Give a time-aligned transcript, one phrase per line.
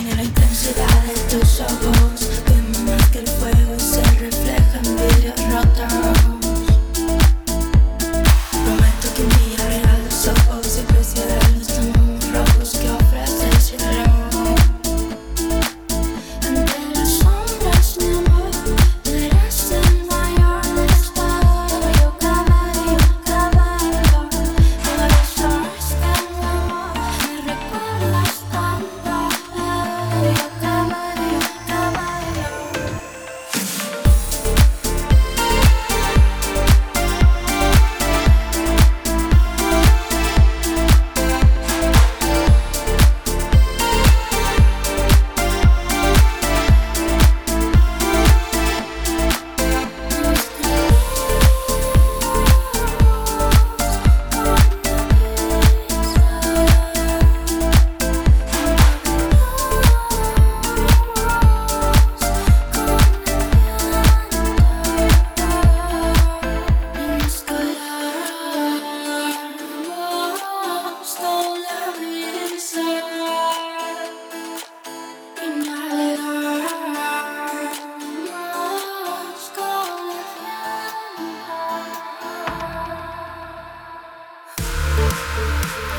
[0.00, 2.39] tiene la intensidad de tus ojos.